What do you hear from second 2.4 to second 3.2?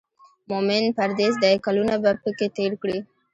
تېر کړي.